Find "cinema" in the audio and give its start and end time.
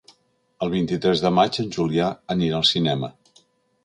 2.71-3.11